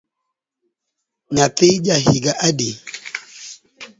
[1.33, 2.69] Nyathi ja higa adi?